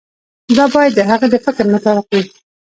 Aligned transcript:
دا 0.57 0.65
باید 0.73 0.91
د 0.95 1.01
هغه 1.09 1.27
د 1.33 1.35
فکر 1.45 1.65
مطابق 1.73 2.05
وي. 2.13 2.23